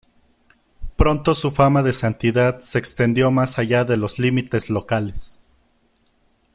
Pronto 0.95 1.35
su 1.35 1.51
fama 1.51 1.83
de 1.83 1.93
santidad 1.93 2.61
se 2.61 2.79
extendió 2.79 3.29
más 3.29 3.59
allá 3.59 3.85
de 3.85 3.97
los 3.97 4.17
límites 4.17 4.71
locales. 4.71 5.39